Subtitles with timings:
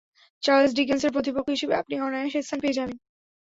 [0.43, 2.97] Charles ডিকেন্সের প্রতিপক্ষ হিসেবে আপনি অনায়াসে স্থান পেয়ে যাবেন!